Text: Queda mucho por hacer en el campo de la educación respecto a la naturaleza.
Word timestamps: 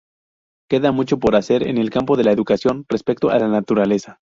Queda 0.67 0.91
mucho 0.91 1.19
por 1.19 1.35
hacer 1.35 1.61
en 1.67 1.77
el 1.77 1.91
campo 1.91 2.17
de 2.17 2.23
la 2.23 2.31
educación 2.31 2.85
respecto 2.89 3.29
a 3.29 3.37
la 3.37 3.47
naturaleza. 3.47 4.19